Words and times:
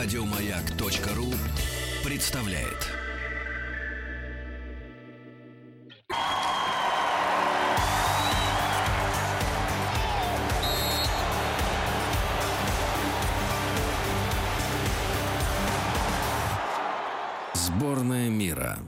Радиомаяк.ру 0.00 1.34
представляет. 2.04 2.86
Сборная 17.54 18.28
мира. 18.28 18.78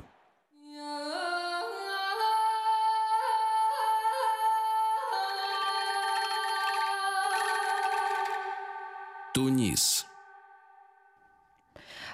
Тунис. 9.34 10.06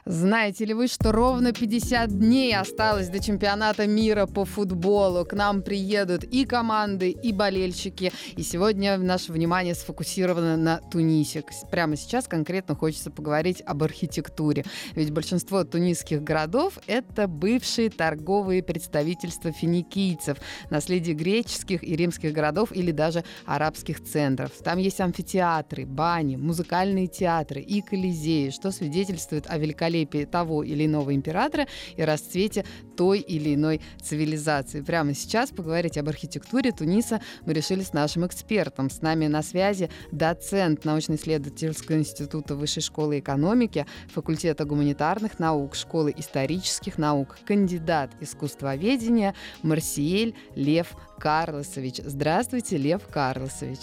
Знаете 0.08 0.64
ли 0.66 0.72
вы, 0.72 0.86
что 0.86 1.10
ровно 1.10 1.52
50 1.52 2.16
дней 2.16 2.56
осталось 2.56 3.08
до 3.08 3.18
чемпионата 3.18 3.88
мира 3.88 4.26
по 4.26 4.44
футболу? 4.44 5.24
К 5.24 5.32
нам 5.32 5.62
приедут 5.62 6.22
и 6.22 6.44
команды, 6.44 7.10
и 7.10 7.32
болельщики. 7.32 8.12
И 8.36 8.42
сегодня 8.44 8.98
наше 8.98 9.32
внимание 9.32 9.74
сфокусировано 9.74 10.56
на 10.56 10.76
Тунисе. 10.78 11.42
Прямо 11.72 11.96
сейчас 11.96 12.28
конкретно 12.28 12.76
хочется 12.76 13.10
поговорить 13.10 13.64
об 13.66 13.82
архитектуре. 13.82 14.64
Ведь 14.94 15.10
большинство 15.10 15.64
тунисских 15.64 16.22
городов— 16.22 16.78
это 16.86 17.26
бывшие 17.26 17.90
торговые 17.90 18.62
представительства 18.62 19.50
финикийцев, 19.50 20.38
наследие 20.70 21.16
греческих 21.16 21.82
и 21.82 21.96
римских 21.96 22.32
городов 22.32 22.70
или 22.70 22.92
даже 22.92 23.24
арабских 23.44 24.04
центров. 24.04 24.52
Там 24.62 24.78
есть 24.78 25.00
амфитеатры, 25.00 25.84
бани, 25.84 26.36
музыкальные 26.36 27.08
театры 27.08 27.60
и 27.60 27.80
колизеи, 27.80 28.50
что 28.50 28.70
свидетельствует 28.70 29.46
о 29.48 29.58
великолепии 29.58 29.95
великолепии 29.96 30.24
того 30.24 30.62
или 30.62 30.86
иного 30.86 31.14
императора 31.14 31.66
и 31.96 32.02
расцвете 32.02 32.64
той 32.96 33.20
или 33.20 33.54
иной 33.54 33.80
цивилизации. 34.00 34.80
Прямо 34.80 35.14
сейчас 35.14 35.50
поговорить 35.50 35.98
об 35.98 36.08
архитектуре 36.08 36.72
Туниса 36.72 37.20
мы 37.44 37.52
решили 37.52 37.82
с 37.82 37.92
нашим 37.92 38.26
экспертом. 38.26 38.90
С 38.90 39.02
нами 39.02 39.26
на 39.26 39.42
связи 39.42 39.90
доцент 40.12 40.84
научно-исследовательского 40.84 41.96
института 41.96 42.54
Высшей 42.54 42.82
школы 42.82 43.18
экономики, 43.18 43.86
факультета 44.08 44.64
гуманитарных 44.64 45.38
наук, 45.38 45.74
школы 45.74 46.12
исторических 46.16 46.98
наук, 46.98 47.38
кандидат 47.46 48.10
искусствоведения 48.20 49.34
Марсиель 49.62 50.34
Лев 50.54 50.94
Карлосович. 51.18 52.00
Здравствуйте, 52.04 52.76
Лев 52.76 53.06
Карлосович. 53.08 53.80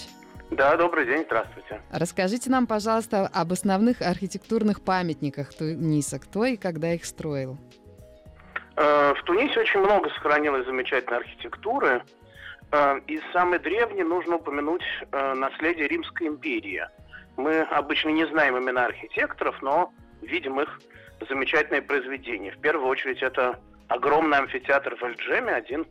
Да, 0.55 0.77
добрый 0.77 1.07
день, 1.07 1.23
здравствуйте. 1.25 1.81
Расскажите 1.91 2.49
нам, 2.51 2.67
пожалуйста, 2.67 3.27
об 3.33 3.51
основных 3.53 4.01
архитектурных 4.03 4.83
памятниках 4.83 5.51
Туниса. 5.51 6.19
Кто 6.19 6.45
и 6.45 6.57
когда 6.57 6.93
их 6.93 7.05
строил? 7.05 7.57
Э, 8.75 9.13
в 9.15 9.23
Тунисе 9.23 9.59
очень 9.59 9.79
много 9.79 10.09
сохранилось 10.09 10.67
замечательной 10.67 11.17
архитектуры. 11.17 12.03
Э, 12.71 12.99
из 13.07 13.21
самой 13.31 13.57
древней 13.59 14.03
нужно 14.03 14.35
упомянуть 14.35 14.83
э, 15.11 15.33
наследие 15.33 15.87
Римской 15.87 16.27
империи. 16.27 16.85
Мы 17.35 17.61
обычно 17.61 18.09
не 18.09 18.27
знаем 18.27 18.55
имена 18.55 18.85
архитекторов, 18.85 19.59
но 19.63 19.91
видим 20.21 20.61
их 20.61 20.79
замечательные 21.27 21.81
произведения. 21.81 22.51
В 22.51 22.59
первую 22.59 22.89
очередь 22.89 23.23
это 23.23 23.59
огромный 23.87 24.37
амфитеатр 24.37 24.97
в 24.97 25.03
Эльджеме, 25.03 25.51
один 25.51 25.87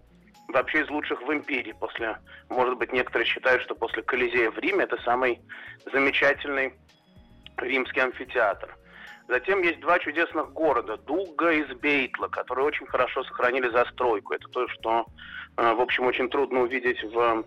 вообще 0.49 0.83
из 0.83 0.91
лучших 0.91 1.23
в 1.23 1.33
империи. 1.33 1.75
После, 1.79 2.19
может 2.49 2.77
быть, 2.79 2.93
некоторые 2.93 3.27
считают, 3.27 3.63
что 3.63 3.75
после 3.75 4.03
Колизея 4.03 4.51
в 4.51 4.59
Риме 4.59 4.85
это 4.85 4.97
самый 5.03 5.41
замечательный 5.93 6.75
римский 7.59 8.01
амфитеатр. 8.01 8.77
Затем 9.29 9.63
есть 9.63 9.81
два 9.81 9.99
чудесных 9.99 10.53
города, 10.53 10.97
Дуга 10.97 11.53
и 11.53 11.65
Сбейтла, 11.65 12.29
которые 12.29 12.67
очень 12.67 12.87
хорошо 12.87 13.25
сохранили 13.25 13.69
застройку. 13.71 14.35
Это 14.35 14.49
то, 14.49 14.69
что, 14.69 15.07
э, 15.57 15.73
в 15.75 15.81
общем, 15.81 16.07
очень 16.07 16.29
трудно 16.29 16.61
увидеть 16.61 17.03
в 17.03 17.45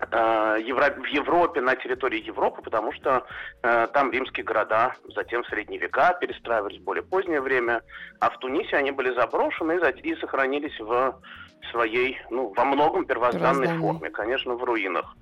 в 0.00 1.06
Европе, 1.06 1.60
на 1.60 1.74
территории 1.74 2.24
Европы, 2.24 2.62
потому 2.62 2.92
что 2.92 3.26
э, 3.62 3.88
там 3.92 4.12
римские 4.12 4.44
города 4.44 4.94
затем 5.14 5.42
в 5.42 5.48
средние 5.48 5.80
века 5.80 6.16
перестраивались 6.20 6.78
в 6.78 6.84
более 6.84 7.02
позднее 7.02 7.40
время, 7.40 7.82
а 8.20 8.30
в 8.30 8.38
Тунисе 8.38 8.76
они 8.76 8.92
были 8.92 9.12
заброшены 9.14 9.80
и, 10.02 10.14
сохранились 10.16 10.78
в 10.78 11.20
своей, 11.72 12.18
ну, 12.30 12.52
во 12.56 12.64
многом 12.64 13.04
первозданной 13.04 13.78
форме, 13.78 14.10
конечно, 14.10 14.54
в 14.54 14.64
руинах. 14.64 15.16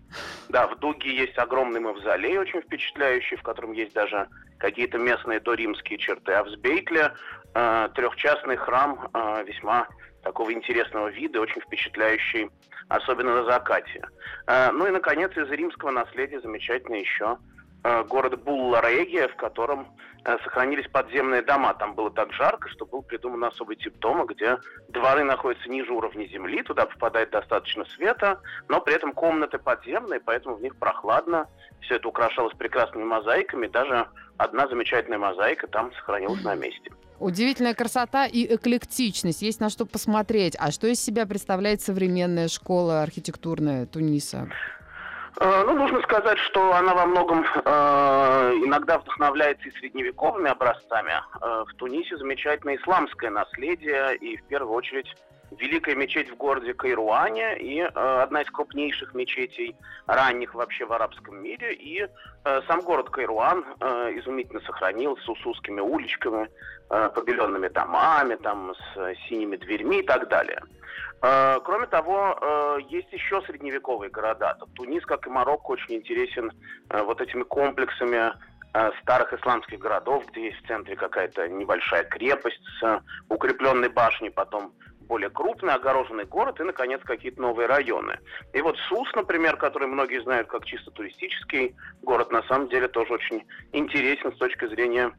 Да, 0.49 0.67
в 0.69 0.79
Дуге 0.79 1.17
есть 1.17 1.37
огромный 1.39 1.81
мавзолей, 1.81 2.39
очень 2.39 2.61
впечатляющий, 2.61 3.37
в 3.37 3.43
котором 3.43 3.73
есть 3.73 3.95
даже 3.95 4.29
какие-то 4.59 4.99
местные 4.99 5.41
доримские 5.41 5.99
черты, 5.99 6.33
а 6.33 6.45
в 6.45 6.51
Сбейтле 6.51 7.13
э, 7.55 7.89
трехчастный 7.95 8.57
храм 8.57 9.09
э, 9.13 9.45
весьма 9.45 9.89
такого 10.27 10.53
интересного 10.53 11.09
вида, 11.09 11.41
очень 11.41 11.61
впечатляющий, 11.61 12.51
особенно 12.89 13.37
на 13.37 13.45
закате. 13.45 14.03
Э, 14.49 14.73
ну 14.73 14.87
и, 14.89 14.91
наконец, 14.91 15.31
из 15.37 15.49
римского 15.51 15.93
наследия 15.93 16.41
замечательно 16.41 16.97
еще 16.97 17.39
город 17.83 18.43
Булла-Регия, 18.43 19.29
в 19.29 19.37
котором 19.37 19.87
э, 20.25 20.37
сохранились 20.45 20.89
подземные 20.89 21.43
дома. 21.43 21.75
Там 21.75 21.95
было 21.95 22.11
так 22.11 22.33
жарко, 22.33 22.69
что 22.69 22.85
был 22.85 23.03
придуман 23.03 23.45
особый 23.45 23.77
тип 23.77 23.99
дома, 23.99 24.25
где 24.27 24.59
дворы 24.89 25.25
находятся 25.25 25.69
ниже 25.69 25.93
уровня 25.93 26.27
земли, 26.27 26.63
туда 26.63 26.87
попадает 26.87 27.31
достаточно 27.31 27.85
света, 27.97 28.41
но 28.69 28.81
при 28.81 28.95
этом 28.95 29.13
комнаты 29.13 29.59
подземные, 29.59 30.21
поэтому 30.21 30.57
в 30.57 30.63
них 30.63 30.77
прохладно. 30.77 31.47
Все 31.81 31.97
это 31.97 32.09
украшалось 32.09 32.55
прекрасными 32.55 33.05
мозаиками, 33.05 33.69
даже 33.69 34.09
одна 34.37 34.67
замечательная 34.69 35.19
мозаика 35.19 35.67
там 35.69 35.93
сохранилась 35.93 36.43
на 36.43 36.55
месте. 36.55 36.91
Удивительная 37.19 37.75
красота 37.75 38.27
и 38.27 38.55
эклектичность. 38.55 39.41
Есть 39.41 39.61
на 39.61 39.71
что 39.71 39.87
посмотреть. 39.87 40.55
А 40.59 40.71
что 40.71 40.87
из 40.87 41.01
себя 41.03 41.25
представляет 41.25 41.81
современная 41.81 42.49
школа 42.49 43.03
архитектурная 43.03 43.87
Туниса? 43.87 44.51
Э, 45.39 45.65
ну, 45.67 45.75
нужно 45.75 46.01
сказать, 46.03 46.39
что 46.39 46.75
она 46.75 46.95
во 46.95 47.07
многом 47.07 47.45
э, 47.45 48.53
иногда 48.65 48.99
вдохновляется 48.99 49.69
и 49.69 49.73
средневековыми 49.73 50.51
образцами. 50.51 51.13
Э, 51.13 51.65
в 51.69 51.75
Тунисе 51.75 52.17
замечательное 52.17 52.77
исламское 52.77 53.31
наследие, 53.31 54.17
и 54.17 54.37
в 54.39 54.45
первую 54.45 54.75
очередь 54.75 55.15
Великая 55.53 55.95
мечеть 55.95 56.31
в 56.31 56.37
городе 56.37 56.75
Кайруане 56.75 57.59
и 57.59 57.81
э, 57.81 57.89
одна 57.89 58.43
из 58.43 58.51
крупнейших 58.51 59.15
мечетей 59.15 59.77
ранних 60.07 60.55
вообще 60.55 60.85
в 60.87 60.93
арабском 60.93 61.41
мире. 61.43 61.75
И 61.75 62.01
э, 62.01 62.63
сам 62.67 62.81
город 62.81 63.11
Кайруан 63.11 63.65
э, 63.81 64.13
изумительно 64.17 64.61
сохранился 64.61 65.33
с 65.35 65.47
узкими 65.47 65.81
уличками, 65.81 66.49
э, 66.91 67.11
побеленными 67.15 67.69
домами, 67.69 68.35
там, 68.37 68.75
с 68.75 68.97
э, 68.97 69.15
синими 69.29 69.57
дверьми 69.57 70.01
и 70.01 70.03
так 70.03 70.29
далее. 70.29 70.63
Э, 71.23 71.59
кроме 71.65 71.87
того, 71.87 72.39
э, 72.41 72.79
есть 72.89 73.13
еще 73.13 73.43
средневековые 73.43 74.11
города. 74.11 74.57
Тунис, 74.75 75.05
как 75.05 75.27
и 75.27 75.31
Марокко, 75.31 75.73
очень 75.73 75.97
интересен 75.97 76.53
э, 76.91 77.03
вот 77.03 77.21
этими 77.21 77.43
комплексами 77.43 78.33
старых 79.01 79.33
исламских 79.33 79.79
городов, 79.79 80.27
где 80.27 80.49
есть 80.49 80.63
в 80.63 80.67
центре 80.67 80.97
какая-то 80.97 81.49
небольшая 81.49 82.05
крепость 82.05 82.61
с 82.79 83.01
укрепленной 83.31 83.89
башней, 83.89 84.31
потом 84.31 84.75
более 85.07 85.31
крупный 85.31 85.73
огороженный 85.73 86.25
город 86.25 86.61
и, 86.61 86.65
наконец, 86.65 87.01
какие-то 87.03 87.41
новые 87.41 87.69
районы. 87.69 88.19
И 88.53 88.61
вот 88.61 88.77
Сус, 88.89 89.09
например, 89.15 89.57
который 89.57 89.89
многие 89.89 90.21
знают 90.23 90.49
как 90.49 90.67
чисто 90.67 90.91
туристический 90.91 91.75
город, 92.03 92.31
на 92.33 92.43
самом 92.43 92.69
деле 92.69 92.89
тоже 92.89 93.15
очень 93.15 93.47
интересен 93.73 94.33
с 94.35 94.39
точки 94.39 94.67
зрения 94.67 95.11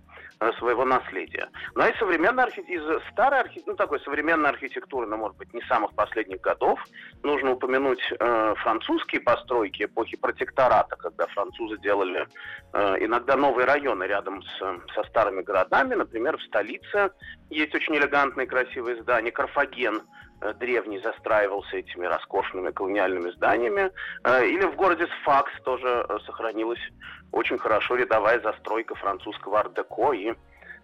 своего 0.59 0.85
наследия. 0.85 1.49
Ну 1.75 1.83
а 1.83 1.89
из 1.89 1.97
современной 1.97 2.43
архитектуры, 2.43 2.97
из 2.99 3.11
старой 3.11 3.39
архитектуры, 3.39 3.71
ну 3.71 3.75
такой 3.75 3.99
современной 4.01 4.49
архитектуры, 4.49 5.07
но, 5.07 5.17
может 5.17 5.37
быть, 5.37 5.53
не 5.53 5.61
самых 5.63 5.93
последних 5.93 6.41
годов, 6.41 6.79
нужно 7.23 7.53
упомянуть 7.53 8.01
э, 8.19 8.53
французские 8.57 9.21
постройки 9.21 9.83
эпохи 9.83 10.17
протектората, 10.17 10.95
когда 10.95 11.25
французы 11.27 11.77
делали 11.79 12.27
э, 12.73 12.95
иногда 12.99 13.35
новые 13.35 13.65
районы 13.65 14.03
рядом 14.03 14.43
с, 14.43 14.59
со 14.93 15.03
старыми 15.09 15.41
городами. 15.41 15.95
Например, 15.95 16.37
в 16.37 16.43
столице 16.43 17.11
есть 17.49 17.73
очень 17.73 17.95
элегантные 17.95 18.47
красивые 18.47 19.01
здания. 19.01 19.31
Карфаген 19.31 19.97
э, 19.97 20.01
древний 20.59 20.99
застраивался 20.99 21.77
этими 21.77 22.05
роскошными 22.05 22.71
колониальными 22.71 23.31
зданиями. 23.31 23.91
Э, 24.23 24.45
или 24.45 24.65
в 24.65 24.75
городе 24.75 25.07
Сфакс 25.21 25.51
тоже 25.63 26.05
сохранилась 26.25 26.79
очень 27.31 27.57
хорошо 27.57 27.95
рядовая 27.95 28.39
застройка 28.41 28.95
французского 28.95 29.59
ар-деко 29.59 30.11
и 30.13 30.33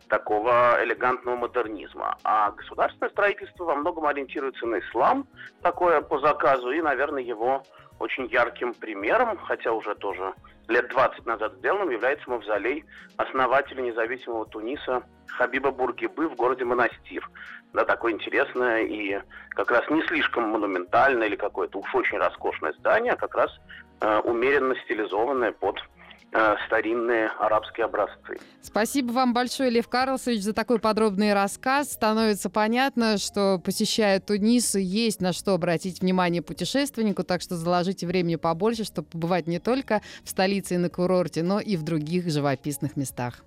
такого 0.10 0.78
элегантного 0.84 1.36
модернизма. 1.36 2.18
А 2.24 2.52
государственное 2.52 3.10
строительство 3.10 3.66
во 3.66 3.76
многом 3.76 4.06
ориентируется 4.06 4.66
на 4.66 4.80
ислам, 4.80 5.28
такое 5.62 6.02
по 6.02 6.20
заказу, 6.20 6.72
и, 6.72 6.82
наверное, 6.82 7.24
его 7.24 7.64
очень 8.04 8.26
ярким 8.28 8.74
примером, 8.74 9.38
хотя 9.38 9.72
уже 9.72 9.96
тоже 9.96 10.34
лет 10.68 10.90
20 10.90 11.26
назад 11.26 11.54
сделанным, 11.56 11.90
является 11.90 12.30
мавзолей 12.30 12.86
основателя 13.18 13.82
независимого 13.82 14.46
Туниса 14.46 15.04
Хабиба 15.28 15.72
Бургибы 15.72 16.28
в 16.28 16.36
городе 16.36 16.66
Монастир. 16.66 17.28
Да, 17.72 17.86
такое 17.86 18.12
интересное 18.12 18.82
и 18.84 19.20
как 19.50 19.72
раз 19.72 19.90
не 19.90 20.02
слишком 20.04 20.50
монументальное 20.50 21.28
или 21.28 21.36
какое-то 21.36 21.80
уж 21.80 21.96
очень 21.96 22.18
роскошное 22.18 22.74
здание, 22.74 23.14
а 23.14 23.18
как 23.18 23.36
раз 23.36 23.52
э, 24.02 24.20
умеренно 24.20 24.76
стилизованное 24.84 25.54
под 25.54 25.80
э, 26.34 26.56
старинные 26.66 27.28
арабские 27.40 27.86
образцы. 27.86 28.40
Спасибо 28.62 29.12
вам 29.12 29.34
большое, 29.34 29.70
Лев 29.70 29.88
Карлсович, 29.88 30.42
за 30.42 30.54
такой 30.54 30.80
подробный 30.80 31.34
рассказ. 31.34 31.92
Становится 31.92 32.50
понятно, 32.50 33.18
что 33.18 33.60
посещая 33.64 34.20
Тунис, 34.20 34.76
есть 34.76 35.22
на 35.22 35.34
что 35.34 35.54
обратить 35.54 36.02
внимание 36.02 36.42
путешественнику, 36.42 37.24
так 37.24 37.42
что 37.42 37.56
заложите 37.56 38.08
времени 38.08 38.36
побольше, 38.36 38.84
чтобы 38.84 39.08
побывать 39.10 39.48
не 39.48 39.60
только 39.60 40.02
в 40.24 40.30
столице 40.30 40.76
и 40.76 40.78
на 40.78 40.90
курорте, 40.90 41.44
но 41.44 41.60
и 41.60 41.78
в 41.78 41.84
других 41.84 42.30
живописных 42.30 42.96
местах. 42.96 43.44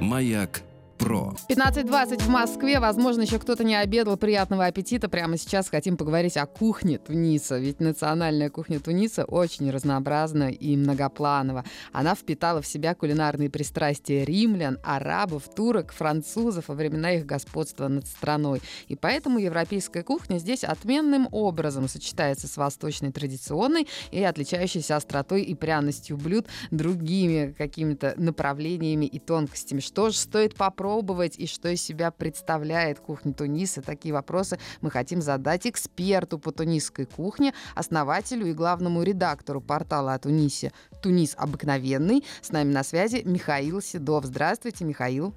Маяк 0.00 0.60
про. 0.96 1.34
15.20 1.48 2.22
в 2.22 2.28
Москве. 2.28 2.80
Возможно, 2.80 3.22
еще 3.22 3.38
кто-то 3.38 3.64
не 3.64 3.74
обедал. 3.74 4.16
Приятного 4.16 4.66
аппетита. 4.66 5.08
Прямо 5.08 5.36
сейчас 5.36 5.68
хотим 5.68 5.96
поговорить 5.96 6.36
о 6.36 6.46
кухне 6.46 6.98
Туниса. 6.98 7.58
Ведь 7.58 7.80
национальная 7.80 8.50
кухня 8.50 8.80
Туниса 8.80 9.24
очень 9.24 9.70
разнообразна 9.70 10.50
и 10.50 10.76
многопланова. 10.76 11.64
Она 11.92 12.14
впитала 12.14 12.62
в 12.62 12.66
себя 12.66 12.94
кулинарные 12.94 13.50
пристрастия 13.50 14.24
римлян, 14.24 14.78
арабов, 14.82 15.44
турок, 15.54 15.92
французов 15.92 16.68
во 16.68 16.74
времена 16.74 17.12
их 17.12 17.26
господства 17.26 17.88
над 17.88 18.06
страной. 18.06 18.62
И 18.88 18.96
поэтому 18.96 19.38
европейская 19.38 20.02
кухня 20.02 20.38
здесь 20.38 20.64
отменным 20.64 21.28
образом 21.30 21.88
сочетается 21.88 22.48
с 22.48 22.56
восточной 22.56 23.12
традиционной 23.12 23.86
и 24.10 24.22
отличающейся 24.22 24.96
остротой 24.96 25.42
и 25.42 25.54
пряностью 25.54 26.16
блюд 26.16 26.46
другими 26.70 27.54
какими-то 27.56 28.14
направлениями 28.16 29.06
и 29.06 29.18
тонкостями. 29.18 29.80
Что 29.80 30.10
же 30.10 30.16
стоит 30.16 30.54
попробовать? 30.54 30.85
Попробовать 30.86 31.36
и 31.36 31.48
что 31.48 31.68
из 31.68 31.82
себя 31.82 32.12
представляет 32.12 33.00
кухня 33.00 33.32
Туниса. 33.32 33.82
Такие 33.82 34.14
вопросы 34.14 34.58
мы 34.80 34.90
хотим 34.90 35.20
задать 35.20 35.66
эксперту 35.66 36.38
по 36.38 36.52
тунисской 36.52 37.06
кухне, 37.06 37.52
основателю 37.74 38.46
и 38.46 38.52
главному 38.52 39.02
редактору 39.02 39.60
портала 39.60 40.14
о 40.14 40.18
Тунисе 40.20 40.72
«Тунис 41.02 41.34
обыкновенный». 41.36 42.24
С 42.40 42.52
нами 42.52 42.72
на 42.72 42.84
связи 42.84 43.22
Михаил 43.24 43.82
Седов. 43.82 44.26
Здравствуйте, 44.26 44.84
Михаил. 44.84 45.34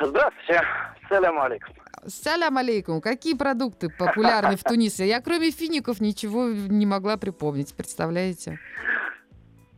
Здравствуйте. 0.00 0.62
Салям 1.08 1.40
алейкум. 1.40 1.74
Салям 2.06 2.56
алейкум. 2.56 3.00
Какие 3.00 3.34
продукты 3.34 3.88
популярны 3.88 4.56
в 4.56 4.62
Тунисе? 4.62 5.08
Я 5.08 5.20
кроме 5.20 5.50
фиников 5.50 6.00
ничего 6.00 6.46
не 6.46 6.86
могла 6.86 7.16
припомнить, 7.16 7.74
представляете? 7.74 8.60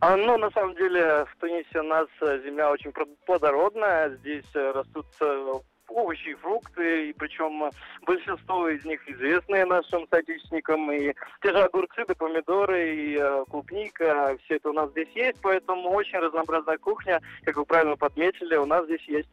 А, 0.01 0.17
ну, 0.17 0.39
на 0.39 0.51
самом 0.51 0.75
деле, 0.77 1.27
в 1.27 1.37
Тунисе 1.41 1.81
у 1.81 1.83
нас 1.83 2.07
э, 2.23 2.41
земля 2.45 2.71
очень 2.71 2.91
плодородная. 3.27 4.17
Здесь 4.17 4.47
э, 4.55 4.73
растут 4.73 5.07
э, 5.21 5.53
овощи 5.89 6.31
и 6.31 6.35
фрукты, 6.35 7.11
и 7.11 7.13
причем 7.13 7.71
большинство 8.07 8.69
из 8.69 8.83
них 8.85 9.07
известные 9.07 9.67
нашим 9.67 10.07
соотечественникам, 10.09 10.91
и 10.91 11.13
те 11.43 11.51
же 11.51 11.63
огурцы, 11.63 12.05
да 12.07 12.15
помидоры, 12.15 12.97
и 12.97 13.19
э, 13.21 13.45
клубника, 13.51 14.39
все 14.45 14.57
это 14.57 14.71
у 14.71 14.73
нас 14.73 14.91
здесь 14.93 15.09
есть, 15.15 15.39
поэтому 15.43 15.91
очень 15.91 16.19
разнообразная 16.19 16.79
кухня, 16.79 17.21
как 17.45 17.57
вы 17.57 17.67
правильно 17.67 17.97
подметили, 17.97 18.57
у 18.57 18.67
нас 18.67 18.87
здесь 18.87 19.07
есть. 19.07 19.29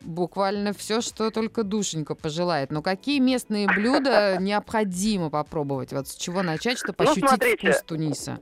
Буквально 0.00 0.72
все, 0.72 1.02
что 1.02 1.30
только 1.30 1.62
душенька 1.62 2.14
пожелает. 2.14 2.70
Но 2.70 2.80
какие 2.80 3.18
местные 3.18 3.66
блюда 3.66 4.38
необходимо 4.40 5.28
попробовать? 5.28 5.92
Вот 5.92 6.08
с 6.08 6.14
чего 6.14 6.42
начать, 6.42 6.78
чтобы 6.78 7.04
ну, 7.04 7.10
ощутить 7.10 7.58
вкус 7.60 7.82
Туниса? 7.82 8.38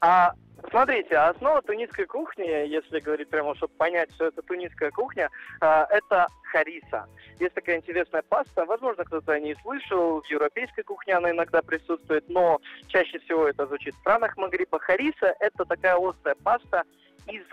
А 0.00 0.32
Смотрите, 0.68 1.16
основа 1.16 1.62
тунисской 1.62 2.04
кухни, 2.06 2.44
если 2.44 3.00
говорить 3.00 3.30
прямо, 3.30 3.54
чтобы 3.56 3.72
понять, 3.74 4.12
что 4.14 4.26
это 4.26 4.42
тунисская 4.42 4.90
кухня, 4.90 5.30
а, 5.60 5.86
это 5.90 6.26
хариса. 6.52 7.06
Есть 7.38 7.54
такая 7.54 7.78
интересная 7.78 8.22
паста, 8.22 8.66
возможно, 8.66 9.04
кто-то 9.04 9.32
о 9.32 9.40
ней 9.40 9.56
слышал, 9.62 10.20
в 10.20 10.26
европейской 10.26 10.82
кухне 10.82 11.14
она 11.14 11.30
иногда 11.30 11.62
присутствует, 11.62 12.28
но 12.28 12.60
чаще 12.88 13.18
всего 13.20 13.48
это 13.48 13.66
звучит 13.66 13.94
в 13.94 14.00
странах 14.00 14.36
Магриба. 14.36 14.78
Хариса– 14.78 15.34
это 15.40 15.64
такая 15.64 15.96
острая 15.96 16.36
паста, 16.44 16.82
из 17.26 17.44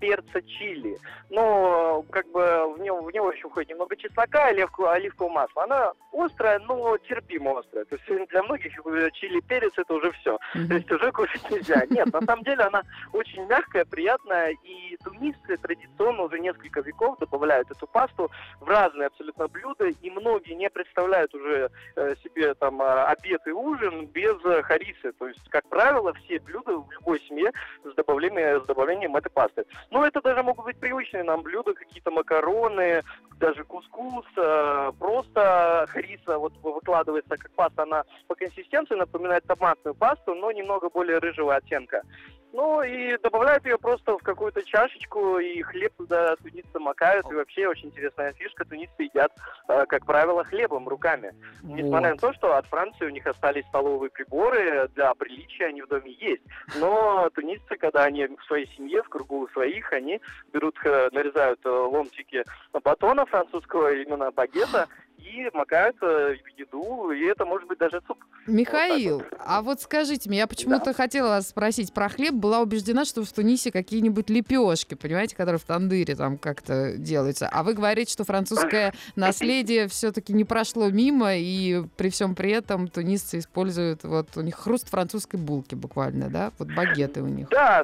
перца 0.00 0.42
чили. 0.42 0.98
Но 1.28 2.04
как 2.10 2.26
бы 2.32 2.74
в 2.74 2.80
него, 2.80 3.02
в 3.02 3.12
него 3.12 3.30
еще 3.30 3.48
входит 3.48 3.70
немного 3.70 3.96
чеснока, 3.96 4.46
оливкового, 4.46 4.94
оливкового 4.94 5.32
масла. 5.32 5.64
Она 5.64 5.92
острая, 6.12 6.58
но 6.60 6.96
терпимо 6.98 7.60
острая. 7.60 7.84
То 7.84 7.96
есть 7.96 8.30
для 8.30 8.42
многих 8.42 8.72
э, 8.86 9.10
чили 9.12 9.40
перец 9.40 9.72
это 9.76 9.94
уже 9.94 10.10
все. 10.12 10.38
Mm-hmm. 10.54 10.68
То 10.68 10.74
есть 10.74 10.90
уже 10.90 11.12
кушать 11.12 11.50
нельзя. 11.50 11.84
Нет, 11.90 12.12
на 12.12 12.22
самом 12.22 12.42
деле 12.42 12.64
она 12.64 12.82
очень 13.12 13.46
мягкая, 13.46 13.84
приятная. 13.84 14.56
И 14.64 14.96
тунисцы 15.04 15.56
традиционно 15.58 16.22
уже 16.22 16.40
несколько 16.40 16.80
веков 16.80 17.18
добавляют 17.18 17.70
эту 17.70 17.86
пасту 17.86 18.30
в 18.60 18.68
разные 18.68 19.06
абсолютно 19.06 19.46
блюда. 19.48 19.86
И 19.88 20.10
многие 20.10 20.54
не 20.54 20.70
представляют 20.70 21.34
уже 21.34 21.70
э, 21.96 22.14
себе 22.24 22.54
там 22.54 22.80
э, 22.80 23.04
обед 23.04 23.46
и 23.46 23.50
ужин 23.50 24.06
без 24.06 24.36
харисы. 24.64 25.12
То 25.12 25.28
есть, 25.28 25.48
как 25.50 25.68
правило, 25.68 26.12
все 26.14 26.40
блюда 26.40 26.78
в 26.78 26.90
любой 26.90 27.20
семье 27.20 27.52
с 27.84 27.94
добавлением, 27.94 28.62
с 28.62 28.66
добавлением 28.66 29.16
этой 29.16 29.30
пасты. 29.30 29.64
Ну, 29.90 30.04
это 30.04 30.20
даже 30.22 30.42
могут 30.42 30.64
быть 30.64 30.78
привычные 30.78 31.24
нам 31.24 31.42
блюда, 31.42 31.74
какие-то 31.74 32.12
макароны, 32.12 33.02
даже 33.40 33.64
кускус, 33.64 34.24
э, 34.36 34.92
просто 34.98 35.86
хриса 35.88 36.38
вот 36.38 36.52
выкладывается 36.62 37.36
как 37.36 37.50
паста, 37.52 37.82
она 37.82 38.04
по 38.28 38.36
консистенции 38.36 38.94
напоминает 38.94 39.44
томатную 39.46 39.94
пасту, 39.94 40.34
но 40.34 40.52
немного 40.52 40.90
более 40.90 41.18
рыжего 41.18 41.56
оттенка. 41.56 42.02
Ну 42.52 42.82
и 42.82 43.16
добавляют 43.18 43.64
ее 43.64 43.78
просто 43.78 44.18
в 44.18 44.22
какую-то 44.22 44.62
чашечку, 44.64 45.38
и 45.38 45.62
хлеб 45.62 45.92
туда 45.96 46.34
тунисцы 46.36 46.78
макают. 46.78 47.30
И 47.30 47.34
вообще 47.34 47.68
очень 47.68 47.88
интересная 47.88 48.32
фишка, 48.32 48.64
тунисцы 48.64 49.04
едят, 49.04 49.32
э, 49.68 49.86
как 49.86 50.04
правило, 50.04 50.42
хлебом, 50.44 50.88
руками. 50.88 51.32
Вот. 51.62 51.76
Несмотря 51.76 52.10
на 52.10 52.16
то, 52.16 52.32
что 52.32 52.56
от 52.56 52.66
Франции 52.66 53.06
у 53.06 53.10
них 53.10 53.26
остались 53.26 53.66
столовые 53.66 54.10
приборы, 54.10 54.88
для 54.94 55.14
приличия 55.14 55.66
они 55.66 55.82
в 55.82 55.88
доме 55.88 56.12
есть. 56.12 56.42
Но 56.80 57.28
тунисцы, 57.34 57.76
когда 57.76 58.04
они 58.04 58.26
в 58.26 58.44
своей 58.46 58.66
семье, 58.76 59.02
в 59.02 59.08
кругу 59.08 59.48
своих, 59.52 59.92
они 59.92 60.20
берут, 60.52 60.76
э, 60.84 61.08
нарезают 61.12 61.60
э, 61.64 61.68
ломтики 61.68 62.44
батона 62.72 63.26
французского, 63.26 63.92
именно 63.92 64.32
багета, 64.32 64.88
и 65.22 65.50
макают 65.54 65.96
в 66.00 66.36
еду, 66.56 67.10
и 67.10 67.24
это 67.24 67.44
может 67.44 67.68
быть 67.68 67.78
даже 67.78 68.00
суп. 68.06 68.18
Михаил, 68.46 69.18
вот 69.18 69.30
вот. 69.30 69.38
а 69.44 69.62
вот 69.62 69.80
скажите 69.80 70.28
мне, 70.28 70.38
я 70.38 70.46
почему-то 70.46 70.86
да. 70.86 70.92
хотела 70.92 71.28
вас 71.28 71.48
спросить 71.48 71.92
про 71.92 72.08
хлеб, 72.08 72.34
была 72.34 72.60
убеждена, 72.60 73.04
что 73.04 73.24
в 73.24 73.32
Тунисе 73.32 73.70
какие-нибудь 73.70 74.30
лепешки, 74.30 74.94
понимаете, 74.94 75.36
которые 75.36 75.58
в 75.58 75.64
тандыре 75.64 76.16
там 76.16 76.38
как-то 76.38 76.96
делаются. 76.96 77.48
А 77.48 77.62
вы 77.62 77.74
говорите, 77.74 78.12
что 78.12 78.24
французское 78.24 78.92
наследие 79.16 79.88
все-таки 79.88 80.32
не 80.32 80.44
прошло 80.44 80.88
мимо, 80.90 81.36
и 81.36 81.82
при 81.96 82.10
всем 82.10 82.34
при 82.34 82.50
этом 82.50 82.88
тунисцы 82.88 83.38
используют, 83.38 84.04
вот 84.04 84.36
у 84.36 84.40
них 84.40 84.56
хруст 84.56 84.88
французской 84.88 85.36
булки 85.36 85.74
буквально, 85.74 86.28
да? 86.28 86.52
Вот 86.58 86.68
багеты 86.74 87.22
у 87.22 87.26
них. 87.26 87.48
Да, 87.50 87.82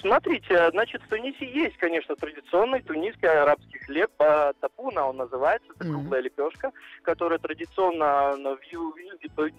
Смотрите, 0.00 0.70
значит, 0.70 1.02
в 1.02 1.08
Тунисе 1.08 1.46
есть, 1.46 1.76
конечно, 1.78 2.16
традиционный 2.16 2.82
тунисский 2.82 3.28
арабский 3.28 3.78
хлеб. 3.78 4.10
Тапуна 4.60 5.06
он 5.06 5.16
называется, 5.16 5.68
это 5.74 5.88
круглая 5.88 6.20
mm-hmm. 6.20 6.24
лепешка, 6.24 6.72
которая 7.02 7.38
традиционно 7.38 8.56
в, 8.56 8.62
ю, 8.72 8.94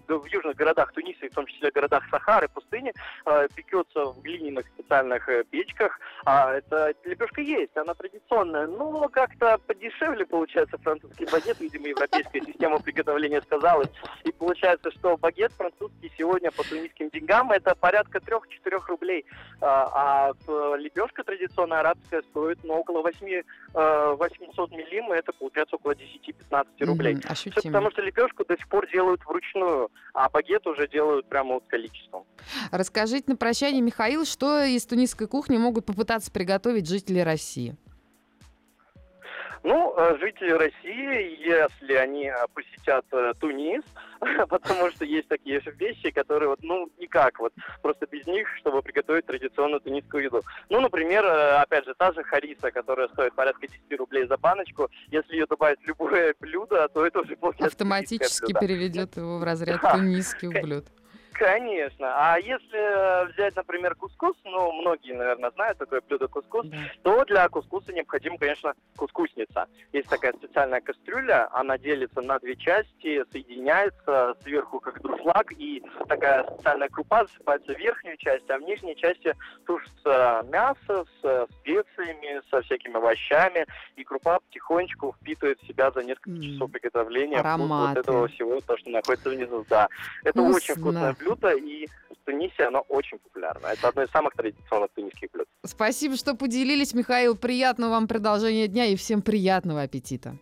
в 0.08 0.26
южных 0.26 0.56
городах 0.56 0.94
Туниса, 0.94 1.26
и 1.26 1.30
в 1.30 1.34
том 1.34 1.46
числе 1.48 1.72
городах 1.72 2.04
Сахары, 2.10 2.48
пустыни, 2.50 2.94
э, 3.26 3.48
пекется 3.56 4.06
в 4.06 4.22
глиняных 4.22 4.68
специальных 4.68 5.28
э, 5.30 5.44
печках. 5.46 6.00
А 6.26 6.54
эта 6.54 6.94
лепешка 7.04 7.42
есть, 7.42 7.76
она 7.76 7.94
традиционная, 7.94 8.68
но 8.68 9.08
как-то 9.10 9.58
подешевле 9.60 10.26
получается 10.26 10.78
французский 10.78 11.26
багет, 11.32 11.60
видимо, 11.60 11.88
европейская 11.88 12.42
система 12.42 12.80
приготовления 12.80 13.42
сказалась. 13.42 13.90
И 14.24 14.32
получается, 14.32 14.92
что 14.92 15.18
багет 15.18 15.52
французский 15.54 16.12
сегодня 16.18 16.52
по 16.52 16.64
тунисским 16.64 17.10
деньгам 17.10 17.52
это 17.52 17.76
порядка 17.76 18.20
3-4 18.20 18.42
рублей. 18.88 19.26
А, 19.62 20.27
а 20.30 20.34
Э, 20.48 20.76
лепешка 20.78 21.24
традиционная 21.24 21.80
арабская 21.80 22.22
стоит 22.24 22.60
ну, 22.64 22.74
около 22.76 23.02
8, 23.02 23.44
800 23.74 24.72
э, 24.72 24.76
миллим, 24.76 25.12
это 25.12 25.32
получается 25.34 25.76
около 25.76 25.94
10-15 25.94 26.86
рублей. 26.86 27.16
Mm, 27.16 27.34
Все 27.34 27.52
потому 27.52 27.92
что 27.92 28.02
лепешку 28.02 28.46
до 28.46 28.58
сих 28.58 28.68
пор 28.68 28.90
делают 28.90 29.26
вручную, 29.26 29.90
а 30.14 30.30
багет 30.30 30.66
уже 30.68 30.88
делают 30.88 31.28
прямо 31.28 31.56
вот 31.56 31.64
количеством. 31.68 32.26
Расскажите 32.72 33.26
на 33.28 33.36
прощание, 33.36 33.82
Михаил, 33.82 34.26
что 34.26 34.64
из 34.64 34.86
тунисской 34.86 35.28
кухни 35.28 35.58
могут 35.58 35.86
попытаться 35.86 36.32
приготовить 36.32 36.88
жители 36.88 37.20
России? 37.20 37.76
Ну, 39.64 39.94
э, 39.98 40.18
жители 40.20 40.52
России, 40.52 41.40
если 41.46 41.94
они 41.94 42.26
э, 42.28 42.34
посетят 42.54 43.06
э, 43.12 43.34
Тунис, 43.40 43.84
потому 44.50 44.90
что 44.92 45.06
есть 45.06 45.28
такие 45.28 45.62
вещи, 45.80 46.12
которые 46.12 46.50
вот, 46.50 46.60
ну, 46.62 46.90
никак, 46.98 47.40
вот, 47.40 47.54
просто 47.82 48.08
без 48.08 48.26
них, 48.28 48.48
чтобы 48.58 48.82
приготовить 48.82 49.26
традиционную 49.26 49.82
тунисскую 49.82 50.24
еду. 50.24 50.42
Ну, 50.70 50.80
например, 50.82 51.26
опять 51.26 51.86
же, 51.86 51.94
та 51.96 52.12
же 52.14 52.24
хариса, 52.24 52.72
которая 52.72 53.08
стоит 53.10 53.34
порядка 53.34 53.68
10 53.68 54.00
рублей 54.00 54.28
за 54.28 54.38
баночку, 54.38 54.90
если 55.08 55.34
ее 55.34 55.46
добавить 55.46 55.80
в 55.82 55.88
любое 55.88 56.36
блюдо, 56.40 56.88
то 56.90 57.06
это 57.06 57.22
уже 57.22 57.36
получается 57.36 57.76
Автоматически 57.76 58.54
переведет 58.60 59.18
его 59.18 59.40
в 59.40 59.44
разряд 59.44 59.82
тунисских 59.92 60.52
блюд. 60.62 60.86
Конечно. 61.38 62.08
А 62.16 62.40
если 62.40 63.32
взять, 63.32 63.56
например, 63.56 63.94
кускус, 63.96 64.36
ну, 64.44 64.72
многие, 64.72 65.14
наверное, 65.14 65.52
знают 65.52 65.78
такое 65.78 66.02
блюдо 66.02 66.28
кускус, 66.28 66.66
да. 66.66 66.78
то 67.04 67.26
для 67.26 67.48
кускуса 67.48 67.94
необходима, 67.94 68.38
конечно, 68.40 68.74
кускусница. 68.96 69.68
Есть 69.94 70.10
такая 70.10 70.34
специальная 70.34 70.82
кастрюля, 70.82 71.48
она 71.52 71.78
делится 71.78 72.22
на 72.22 72.40
две 72.40 72.56
части, 72.56 73.24
соединяется 73.32 74.36
сверху 74.42 74.80
как 74.80 75.00
дуршлаг, 75.02 75.52
и 75.58 75.84
такая 76.08 76.44
специальная 76.44 76.90
крупа 76.90 77.26
засыпается 77.26 77.74
в 77.74 77.78
верхнюю 77.78 78.18
часть, 78.18 78.50
а 78.50 78.58
в 78.58 78.62
нижней 78.62 78.96
части 78.96 79.36
тушится 79.66 80.44
мясо 80.50 81.06
с 81.22 81.48
специями, 81.60 82.42
со 82.50 82.62
всякими 82.64 82.96
овощами, 82.96 83.66
и 83.96 84.04
крупа 84.04 84.40
потихонечку 84.40 85.16
впитывает 85.22 85.60
в 85.62 85.68
себя 85.68 85.92
за 85.92 86.04
несколько 86.04 86.42
часов 86.42 86.72
приготовления 86.72 87.44
вот 87.44 87.98
этого 87.98 88.28
всего, 88.28 88.60
то, 88.62 88.76
что 88.78 88.90
находится 88.90 89.30
внизу. 89.30 89.66
Да. 89.70 89.88
Это 90.24 90.42
Вкусно. 90.42 90.56
очень 90.56 90.76
вкусное 90.76 91.14
блюдо, 91.14 91.27
и 91.36 91.88
в 92.10 92.26
Тунисе 92.26 92.64
оно 92.66 92.80
очень 92.90 93.18
популярно. 93.20 93.68
Это 93.68 93.90
одно 93.90 94.04
из 94.04 94.10
самых 94.10 94.34
традиционных 94.34 94.92
тунисских 94.92 95.32
блюд. 95.32 95.48
Спасибо, 95.64 96.16
что 96.16 96.36
поделились, 96.36 96.94
Михаил. 96.94 97.36
Приятного 97.36 97.92
вам 97.92 98.08
продолжения 98.08 98.68
дня 98.68 98.86
и 98.86 98.96
всем 98.96 99.22
приятного 99.22 99.84
аппетита. 99.84 100.38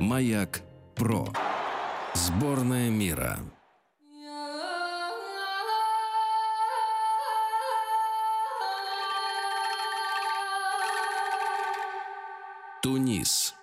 Маяк 0.00 0.60
Про. 0.94 1.26
Сборная 2.14 2.90
мира. 2.90 3.38
Тунис. 12.82 13.55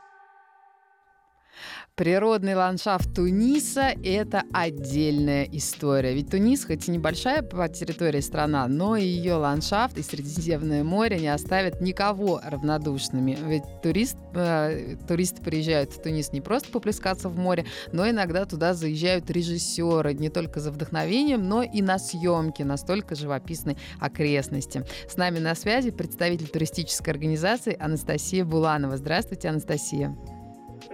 Природный 1.96 2.56
ландшафт 2.56 3.14
Туниса– 3.14 3.94
это 4.04 4.42
отдельная 4.52 5.44
история. 5.44 6.16
Ведь 6.16 6.32
Тунис, 6.32 6.66
хоть 6.66 6.88
и 6.88 6.92
небольшая 6.92 7.44
по 7.44 7.70
территории 7.70 8.20
страна, 8.20 8.68
но 8.68 8.96
и 8.96 9.06
ее 9.06 9.36
ландшафт 9.36 10.00
и 10.00 10.02
Средиземное 10.02 10.84
море 10.84 11.20
не 11.20 11.28
оставят 11.28 11.82
никого 11.82 12.42
равнодушными. 12.44 13.38
Ведь 13.46 13.64
турист, 13.84 14.18
э, 14.34 14.96
туристы 15.08 15.44
приезжают 15.44 15.92
в 15.92 16.02
Тунис 16.02 16.32
не 16.32 16.42
просто 16.42 16.72
поплескаться 16.72 17.30
в 17.30 17.38
море, 17.38 17.68
но 17.92 18.10
иногда 18.10 18.46
туда 18.46 18.74
заезжают 18.74 19.30
режиссеры 19.30 20.16
не 20.16 20.30
только 20.30 20.62
за 20.62 20.72
вдохновением, 20.72 21.48
но 21.48 21.62
и 21.62 21.84
на 21.84 22.00
съемки 22.00 22.64
настолько 22.64 23.14
живописной 23.14 23.78
окрестности. 24.00 24.84
С 25.08 25.16
нами 25.16 25.38
на 25.38 25.54
связи 25.54 25.92
представитель 25.92 26.48
туристической 26.48 27.14
организации 27.14 27.78
Анастасия 27.80 28.44
Буланова. 28.44 28.98
Здравствуйте, 28.98 29.50
Анастасия. 29.50 30.18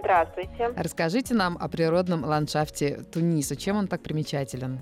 Здравствуйте. 0.00 0.72
Расскажите 0.76 1.34
нам 1.34 1.56
о 1.60 1.68
природном 1.68 2.24
ландшафте 2.24 2.98
Туниса. 3.12 3.56
Чем 3.56 3.76
он 3.76 3.86
так 3.86 4.02
примечателен? 4.02 4.80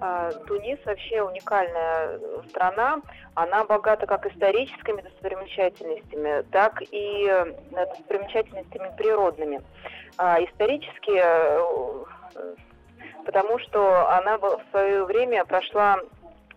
А, 0.00 0.30
Тунис 0.46 0.78
вообще 0.84 1.22
уникальная 1.22 2.20
страна. 2.50 3.00
Она 3.34 3.64
богата 3.64 4.06
как 4.06 4.26
историческими 4.26 5.00
достопримечательностями, 5.00 6.42
так 6.52 6.82
и 6.82 7.26
э, 7.28 7.52
достопримечательностями 7.70 8.92
природными. 8.96 9.60
А, 10.16 10.42
исторически, 10.42 11.20
э, 11.20 12.04
потому 13.24 13.58
что 13.58 14.08
она 14.16 14.38
в 14.38 14.60
свое 14.70 15.04
время 15.04 15.44
прошла 15.44 15.98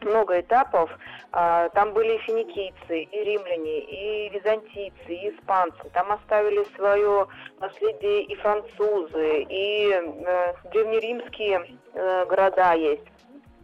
много 0.03 0.39
этапов. 0.39 0.89
А, 1.31 1.70
там 1.70 1.93
были 1.93 2.15
и 2.15 2.20
финикийцы, 2.20 3.03
и 3.03 3.24
римляне, 3.24 3.79
и 3.79 4.29
византийцы, 4.29 4.96
и 5.08 5.29
испанцы. 5.29 5.89
Там 5.93 6.12
оставили 6.12 6.63
свое 6.75 7.27
наследие 7.60 8.24
и 8.24 8.36
французы, 8.36 9.46
и 9.50 9.91
э, 9.91 10.53
древнеримские 10.72 11.77
э, 11.93 12.25
города 12.25 12.74
есть. 12.74 13.08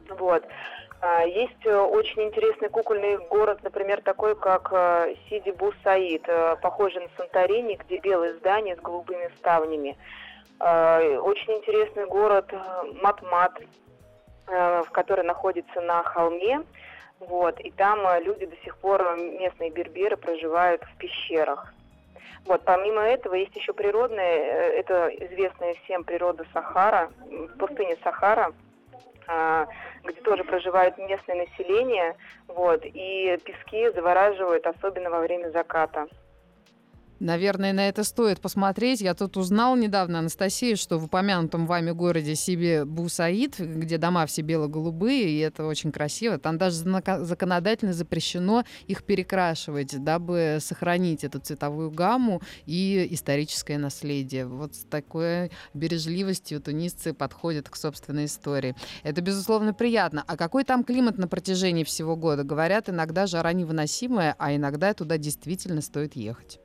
Вот. 0.10 0.44
А, 1.02 1.24
есть 1.24 1.66
очень 1.66 2.24
интересный 2.24 2.70
кукольный 2.70 3.18
город, 3.30 3.60
например, 3.64 4.02
такой, 4.02 4.36
как 4.36 4.70
э, 4.72 5.16
Сиди 5.30 5.52
Бу 5.52 5.74
похожий 6.62 7.02
на 7.02 7.10
Санторини, 7.18 7.76
где 7.76 7.98
белые 7.98 8.36
здания 8.36 8.76
с 8.76 8.80
голубыми 8.80 9.30
ставнями. 9.38 9.98
А, 10.60 11.00
очень 11.20 11.54
интересный 11.54 12.06
город 12.06 12.52
Матмат, 13.02 13.60
Э, 13.60 13.87
в 14.48 14.88
который 14.92 15.26
находится 15.26 15.82
на 15.82 16.04
холме. 16.04 16.62
Вот, 17.20 17.60
и 17.60 17.72
там 17.72 18.06
э, 18.08 18.22
люди 18.22 18.46
до 18.46 18.56
сих 18.58 18.78
пор, 18.78 19.18
местные 19.18 19.72
берберы, 19.72 20.18
проживают 20.18 20.84
в 20.84 20.98
пещерах. 20.98 21.74
Вот, 22.46 22.62
помимо 22.64 23.02
этого, 23.02 23.34
есть 23.34 23.56
еще 23.56 23.74
природная, 23.74 24.38
э, 24.38 24.80
это 24.80 25.08
известная 25.08 25.74
всем 25.84 26.04
природа 26.04 26.46
Сахара, 26.54 27.10
пустыня 27.58 27.98
Сахара, 28.04 28.54
а, 29.28 29.68
где 30.04 30.22
тоже 30.22 30.44
проживает 30.44 30.98
местное 30.98 31.48
население, 31.48 32.16
вот, 32.48 32.82
и 32.84 33.38
пески 33.44 33.90
завораживают, 33.90 34.66
особенно 34.66 35.10
во 35.10 35.20
время 35.20 35.50
заката. 35.50 36.08
Наверное, 37.20 37.74
на 37.74 37.90
это 37.90 38.04
стоит 38.04 38.40
посмотреть. 38.40 39.02
Я 39.02 39.16
тут 39.16 39.38
узнал 39.38 39.76
недавно, 39.76 40.20
Анастасия, 40.20 40.76
что 40.76 41.00
в 41.00 41.06
упомянутом 41.06 41.66
вами 41.66 41.92
городе 41.92 42.36
Сибе 42.36 42.86
Бусаид, 42.86 43.58
где 43.60 43.98
дома 43.98 44.26
все 44.28 44.44
бело-голубые, 44.44 45.30
и 45.30 45.40
это 45.40 45.66
очень 45.66 45.92
красиво, 45.92 46.38
там 46.38 46.58
даже 46.58 46.78
законодательно 46.78 47.94
запрещено 47.94 48.64
их 48.86 49.04
перекрашивать, 49.04 50.04
дабы 50.04 50.60
сохранить 50.62 51.24
эту 51.24 51.40
цветовую 51.40 51.90
гамму 51.90 52.42
и 52.66 53.08
историческое 53.12 53.78
наследие. 53.78 54.46
Вот 54.46 54.76
с 54.76 54.84
такой 54.84 55.52
бережливостью 55.74 56.62
тунисцы 56.62 57.14
подходят 57.14 57.70
к 57.70 57.76
собственной 57.76 58.26
истории. 58.26 58.76
Это, 59.04 59.22
безусловно, 59.22 59.74
приятно. 59.74 60.24
А 60.28 60.38
какой 60.38 60.64
там 60.64 60.84
климат 60.84 61.18
на 61.18 61.28
протяжении 61.28 61.84
всего 61.84 62.16
года? 62.16 62.44
Говорят, 62.44 62.90
иногда 62.90 63.26
жара 63.26 63.54
невыносимая, 63.54 64.36
а 64.38 64.56
иногда 64.56 64.94
туда 64.94 65.18
действительно 65.18 65.82
стоит 65.82 66.16
ехать. 66.16 66.60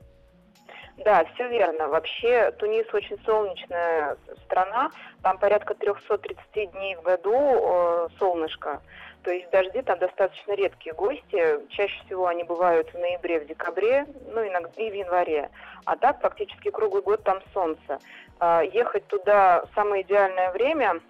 Да, 1.05 1.25
все 1.35 1.49
верно. 1.49 1.89
Вообще 1.89 2.53
Тунис 2.53 2.87
очень 2.93 3.19
солнечная 3.25 4.17
страна. 4.45 4.91
Там 5.23 5.39
порядка 5.39 5.75
330 5.75 6.73
дней 6.73 6.95
в 6.97 7.03
году 7.03 7.35
э, 7.35 8.09
солнышко. 8.19 8.81
То 9.25 9.31
есть 9.31 9.51
дожди 9.51 9.83
там 9.83 9.99
достаточно 9.99 10.53
редкие 10.53 10.95
гости. 10.95 11.67
Чаще 11.71 12.05
всего 12.05 12.27
они 12.27 12.45
бывают 12.45 12.93
в 12.93 12.99
ноябре, 12.99 13.41
в 13.41 13.47
декабре, 13.47 14.07
ну 14.33 14.47
иногда 14.47 14.71
и 14.77 14.91
в 14.91 14.95
январе. 14.95 15.51
А 15.85 15.97
так 15.97 16.21
практически 16.21 16.71
круглый 16.71 17.03
год 17.03 17.23
там 17.25 17.41
солнце. 17.53 17.99
Э, 18.41 18.63
ехать 18.73 19.07
туда 19.09 19.65
самое 19.75 20.03
идеальное 20.03 20.53
время 20.53 21.01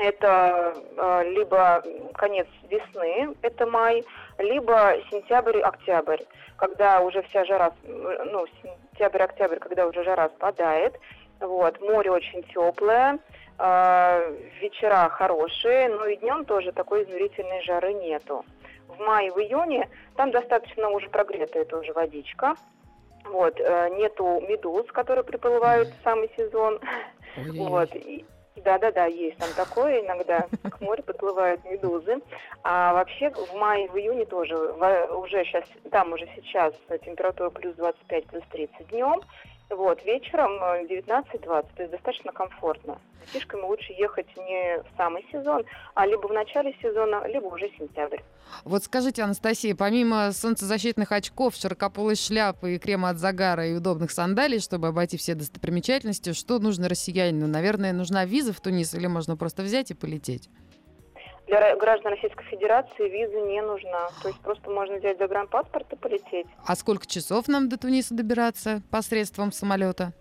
это 0.00 0.74
э, 0.96 1.24
либо 1.30 1.82
конец 2.14 2.46
весны, 2.68 3.34
это 3.42 3.66
май, 3.66 4.02
либо 4.38 4.94
сентябрь-октябрь, 5.10 6.22
когда 6.56 7.00
уже 7.00 7.22
вся 7.22 7.44
жара, 7.44 7.72
ну, 7.84 8.46
сентябрь-октябрь, 8.62 9.58
когда 9.58 9.86
уже 9.86 10.02
жара 10.02 10.28
спадает. 10.30 10.98
Вот, 11.40 11.80
море 11.80 12.10
очень 12.10 12.42
теплое, 12.44 13.18
э, 13.58 14.36
вечера 14.60 15.08
хорошие, 15.10 15.88
но 15.88 16.06
и 16.06 16.16
днем 16.16 16.44
тоже 16.44 16.72
такой 16.72 17.02
изнурительной 17.02 17.62
жары 17.62 17.92
нету. 17.92 18.44
В 18.88 18.98
мае, 19.00 19.30
в 19.30 19.38
июне 19.38 19.88
там 20.16 20.30
достаточно 20.30 20.88
уже 20.90 21.08
прогретая 21.10 21.64
тоже 21.64 21.92
водичка. 21.92 22.56
Вот, 23.24 23.60
э, 23.60 23.90
нету 23.98 24.42
медуз, 24.48 24.86
которые 24.92 25.24
приплывают 25.24 25.88
в 25.88 26.02
самый 26.02 26.30
сезон. 26.36 26.80
Ой. 27.36 27.50
Вот, 27.58 27.94
и, 27.94 28.24
да-да-да, 28.56 29.06
есть 29.06 29.38
там 29.38 29.48
такое 29.56 30.00
иногда. 30.00 30.46
К 30.70 30.80
морю 30.80 31.02
подплывают 31.02 31.64
медузы. 31.64 32.20
А 32.62 32.92
вообще 32.92 33.30
в 33.30 33.54
мае, 33.54 33.88
в 33.88 33.96
июне 33.96 34.26
тоже 34.26 34.56
уже 34.56 35.44
сейчас, 35.44 35.64
там 35.90 36.12
уже 36.12 36.26
сейчас 36.36 36.74
температура 37.04 37.50
плюс 37.50 37.74
25, 37.76 38.26
плюс 38.26 38.42
30 38.50 38.88
днем. 38.88 39.20
Вот, 39.70 40.04
вечером 40.04 40.52
19-20, 40.60 41.24
э, 41.32 41.46
то 41.46 41.64
есть 41.78 41.92
достаточно 41.92 42.32
комфортно. 42.32 42.98
С 43.22 43.32
детишками 43.32 43.62
лучше 43.62 43.92
ехать 43.92 44.26
не 44.36 44.82
в 44.82 44.96
самый 44.96 45.24
сезон, 45.30 45.64
а 45.94 46.06
либо 46.06 46.26
в 46.26 46.32
начале 46.32 46.74
сезона, 46.82 47.24
либо 47.28 47.46
уже 47.46 47.70
сентябрь. 47.78 48.18
Вот 48.64 48.82
скажите, 48.82 49.22
Анастасия, 49.22 49.76
помимо 49.76 50.32
солнцезащитных 50.32 51.12
очков, 51.12 51.54
широкополой 51.54 52.16
шляпы 52.16 52.74
и 52.74 52.78
крема 52.80 53.10
от 53.10 53.18
загара 53.18 53.64
и 53.64 53.74
удобных 53.74 54.10
сандалий, 54.10 54.58
чтобы 54.58 54.88
обойти 54.88 55.16
все 55.16 55.36
достопримечательности, 55.36 56.32
что 56.32 56.58
нужно 56.58 56.88
россиянину? 56.88 57.46
Наверное, 57.46 57.92
нужна 57.92 58.24
виза 58.24 58.52
в 58.52 58.60
Тунис 58.60 58.92
или 58.94 59.06
можно 59.06 59.36
просто 59.36 59.62
взять 59.62 59.92
и 59.92 59.94
полететь? 59.94 60.50
Для 61.50 61.74
граждан 61.74 62.12
Российской 62.12 62.44
Федерации 62.44 63.08
виза 63.08 63.40
не 63.40 63.60
нужна. 63.60 64.08
То 64.22 64.28
есть 64.28 64.40
просто 64.40 64.70
можно 64.70 64.98
взять 64.98 65.18
загранпаспорт 65.18 65.92
и 65.92 65.96
полететь. 65.96 66.46
А 66.64 66.76
сколько 66.76 67.08
часов 67.08 67.48
нам 67.48 67.68
до 67.68 67.76
Туниса 67.76 68.14
добираться 68.14 68.82
посредством 68.92 69.50
самолета? 69.50 70.12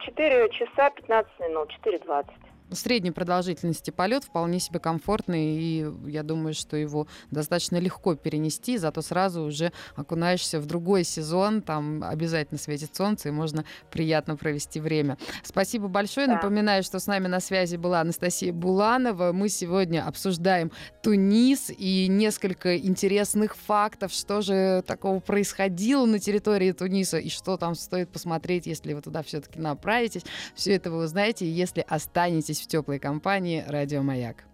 4 0.00 0.48
часа 0.50 0.90
15 0.90 1.40
минут, 1.40 1.70
4.20. 1.86 2.26
средней 2.72 3.10
продолжительности 3.10 3.90
полет, 3.90 4.24
вполне 4.24 4.60
себе 4.60 4.80
комфортный, 4.80 5.56
и 5.56 5.86
я 6.06 6.22
думаю, 6.22 6.54
что 6.54 6.76
его 6.76 7.06
достаточно 7.30 7.76
легко 7.76 8.14
перенести, 8.14 8.78
зато 8.78 9.02
сразу 9.02 9.42
уже 9.42 9.72
окунаешься 9.96 10.60
в 10.60 10.66
другой 10.66 11.04
сезон, 11.04 11.62
там 11.62 12.02
обязательно 12.02 12.58
светит 12.58 12.94
солнце, 12.94 13.28
и 13.28 13.32
можно 13.32 13.64
приятно 13.90 14.36
провести 14.36 14.80
время. 14.80 15.18
Спасибо 15.42 15.88
большое. 15.88 16.26
Да. 16.26 16.34
Напоминаю, 16.34 16.82
что 16.82 16.98
с 16.98 17.06
нами 17.06 17.26
на 17.26 17.40
связи 17.40 17.76
была 17.76 18.00
Анастасия 18.00 18.52
Буланова. 18.52 19.32
Мы 19.32 19.48
сегодня 19.48 20.06
обсуждаем 20.06 20.72
Тунис 21.02 21.70
и 21.76 22.06
несколько 22.08 22.76
интересных 22.76 23.56
фактов, 23.56 24.12
что 24.12 24.40
же 24.40 24.82
такого 24.86 25.20
происходило 25.20 26.06
на 26.06 26.18
территории 26.18 26.72
Туниса 26.72 27.18
и 27.18 27.28
что 27.28 27.56
там 27.56 27.74
стоит 27.74 28.10
посмотреть, 28.10 28.66
если 28.66 28.94
вы 28.94 29.02
туда 29.02 29.22
все-таки 29.22 29.58
направитесь. 29.58 30.22
Все 30.54 30.74
это 30.74 30.90
вы 30.90 31.04
узнаете, 31.04 31.50
если 31.50 31.84
останетесь 31.88 32.53
в 32.60 32.66
теплой 32.66 32.98
компании 32.98 33.64
«Радио 33.66 34.02
Маяк». 34.02 34.44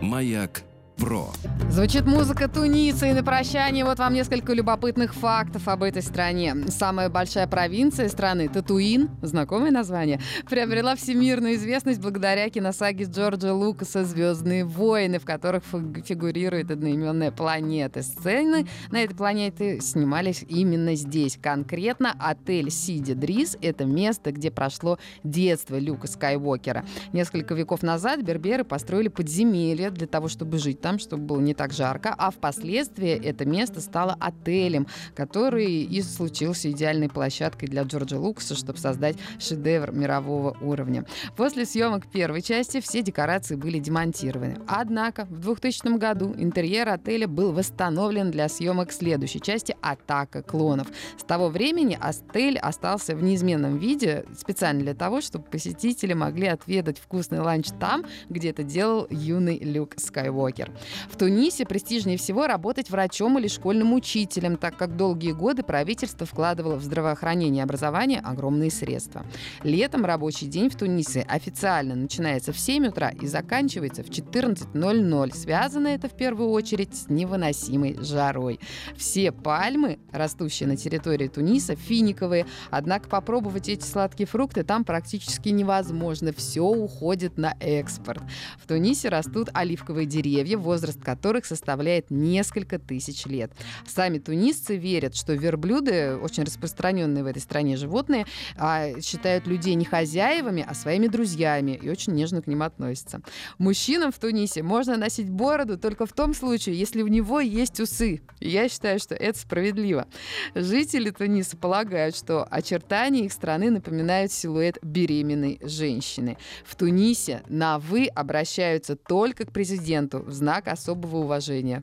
Маяк 0.00 0.62
про. 0.98 1.28
Звучит 1.70 2.06
музыка 2.06 2.48
Туниса, 2.48 3.06
и 3.06 3.12
на 3.12 3.22
прощание 3.22 3.84
вот 3.84 3.98
вам 3.98 4.14
несколько 4.14 4.52
любопытных 4.52 5.14
фактов 5.14 5.68
об 5.68 5.82
этой 5.82 6.02
стране. 6.02 6.56
Самая 6.68 7.08
большая 7.10 7.46
провинция 7.46 8.08
страны, 8.08 8.48
Татуин, 8.48 9.10
знакомое 9.22 9.70
название, 9.70 10.20
приобрела 10.48 10.96
всемирную 10.96 11.54
известность 11.54 12.00
благодаря 12.00 12.48
киносаге 12.48 13.04
Джорджа 13.04 13.52
Лукаса 13.52 14.04
«Звездные 14.04 14.64
войны», 14.64 15.18
в 15.18 15.24
которых 15.24 15.62
фигурирует 15.64 16.70
одноименная 16.70 17.30
планета. 17.30 18.02
Сцены 18.02 18.66
на 18.90 19.02
этой 19.02 19.14
планете 19.14 19.80
снимались 19.80 20.44
именно 20.48 20.94
здесь. 20.94 21.38
Конкретно 21.40 22.14
отель 22.18 22.70
Сиди 22.70 23.12
Дрис— 23.14 23.56
это 23.60 23.84
место, 23.84 24.32
где 24.32 24.50
прошло 24.50 24.98
детство 25.22 25.78
Люка 25.78 26.06
Скайуокера. 26.06 26.84
Несколько 27.12 27.54
веков 27.54 27.82
назад 27.82 28.22
берберы 28.22 28.64
построили 28.64 29.08
подземелье 29.08 29.90
для 29.90 30.06
того, 30.06 30.28
чтобы 30.28 30.58
жить 30.58 30.80
там, 30.80 30.87
чтобы 30.96 31.24
было 31.24 31.40
не 31.40 31.52
так 31.52 31.74
жарко, 31.74 32.14
а 32.16 32.30
впоследствии 32.30 33.10
это 33.10 33.44
место 33.44 33.82
стало 33.82 34.16
отелем, 34.18 34.86
который 35.14 35.82
и 35.82 36.00
случился 36.00 36.70
идеальной 36.70 37.10
площадкой 37.10 37.66
для 37.66 37.82
Джорджа 37.82 38.18
Лукаса, 38.18 38.54
чтобы 38.54 38.78
создать 38.78 39.16
шедевр 39.38 39.92
мирового 39.92 40.56
уровня. 40.62 41.04
После 41.36 41.66
съемок 41.66 42.10
первой 42.10 42.42
части 42.42 42.80
все 42.80 43.02
декорации 43.02 43.56
были 43.56 43.78
демонтированы. 43.78 44.58
Однако 44.66 45.26
в 45.26 45.40
2000 45.40 45.98
году 45.98 46.34
интерьер 46.36 46.88
отеля 46.88 47.26
был 47.26 47.52
восстановлен 47.52 48.30
для 48.30 48.48
съемок 48.48 48.92
следующей 48.92 49.40
части 49.40 49.76
«Атака 49.80 50.42
клонов». 50.42 50.86
С 51.18 51.24
того 51.24 51.48
времени 51.48 51.98
отель 52.00 52.58
остался 52.58 53.16
в 53.16 53.22
неизменном 53.22 53.78
виде 53.78 54.24
специально 54.36 54.80
для 54.80 54.94
того, 54.94 55.20
чтобы 55.20 55.44
посетители 55.44 56.12
могли 56.12 56.46
отведать 56.46 56.98
вкусный 56.98 57.40
ланч 57.40 57.68
там, 57.80 58.04
где 58.28 58.50
это 58.50 58.62
делал 58.62 59.06
юный 59.10 59.58
Люк 59.58 59.94
Скайуокер. 59.96 60.70
В 61.10 61.16
Тунисе 61.16 61.64
престижнее 61.64 62.18
всего 62.18 62.46
работать 62.46 62.90
врачом 62.90 63.38
или 63.38 63.48
школьным 63.48 63.92
учителем, 63.94 64.56
так 64.56 64.76
как 64.76 64.96
долгие 64.96 65.32
годы 65.32 65.62
правительство 65.62 66.26
вкладывало 66.26 66.76
в 66.76 66.82
здравоохранение 66.82 67.60
и 67.60 67.64
образование 67.64 68.20
огромные 68.20 68.70
средства. 68.70 69.24
Летом 69.62 70.04
рабочий 70.04 70.46
день 70.46 70.70
в 70.70 70.76
Тунисе 70.76 71.22
официально 71.28 71.94
начинается 71.94 72.52
в 72.52 72.58
7 72.58 72.86
утра 72.88 73.10
и 73.10 73.26
заканчивается 73.26 74.02
в 74.02 74.08
14.00. 74.08 75.34
Связано 75.34 75.88
это 75.88 76.08
в 76.08 76.16
первую 76.16 76.50
очередь 76.50 76.94
с 76.94 77.08
невыносимой 77.08 77.96
жарой. 78.00 78.60
Все 78.96 79.32
пальмы, 79.32 79.98
растущие 80.12 80.68
на 80.68 80.76
территории 80.76 81.28
Туниса, 81.28 81.76
финиковые, 81.76 82.46
однако 82.70 83.08
попробовать 83.08 83.68
эти 83.68 83.84
сладкие 83.84 84.26
фрукты 84.26 84.64
там 84.64 84.84
практически 84.84 85.48
невозможно. 85.50 86.32
Все 86.32 86.62
уходит 86.62 87.38
на 87.38 87.54
экспорт. 87.60 88.22
В 88.62 88.66
Тунисе 88.66 89.08
растут 89.08 89.48
оливковые 89.52 90.06
деревья, 90.06 90.56
возраст 90.68 91.02
которых 91.02 91.46
составляет 91.46 92.10
несколько 92.10 92.78
тысяч 92.78 93.24
лет. 93.24 93.50
Сами 93.86 94.18
тунисцы 94.18 94.76
верят, 94.76 95.16
что 95.16 95.32
верблюды, 95.32 96.16
очень 96.16 96.44
распространенные 96.44 97.24
в 97.24 97.26
этой 97.26 97.40
стране 97.40 97.78
животные, 97.78 98.26
а, 98.58 99.00
считают 99.00 99.46
людей 99.46 99.74
не 99.76 99.86
хозяевами, 99.86 100.62
а 100.68 100.74
своими 100.74 101.06
друзьями 101.06 101.80
и 101.82 101.88
очень 101.88 102.12
нежно 102.12 102.42
к 102.42 102.46
ним 102.46 102.62
относятся. 102.62 103.22
Мужчинам 103.56 104.12
в 104.12 104.18
Тунисе 104.18 104.62
можно 104.62 104.98
носить 104.98 105.30
бороду 105.30 105.78
только 105.78 106.04
в 106.04 106.12
том 106.12 106.34
случае, 106.34 106.78
если 106.78 107.00
у 107.00 107.08
него 107.08 107.40
есть 107.40 107.80
усы. 107.80 108.20
И 108.40 108.50
я 108.50 108.68
считаю, 108.68 108.98
что 108.98 109.14
это 109.14 109.38
справедливо. 109.38 110.06
Жители 110.54 111.08
Туниса 111.08 111.56
полагают, 111.56 112.14
что 112.14 112.46
очертания 112.50 113.24
их 113.24 113.32
страны 113.32 113.70
напоминают 113.70 114.32
силуэт 114.32 114.76
беременной 114.82 115.60
женщины. 115.62 116.36
В 116.66 116.76
Тунисе 116.76 117.42
на 117.48 117.78
«вы» 117.78 118.06
обращаются 118.06 118.96
только 118.96 119.46
к 119.46 119.52
президенту 119.52 120.18
в 120.18 120.32
знак 120.32 120.57
знак 120.58 120.68
особого 120.68 121.18
уважения. 121.18 121.82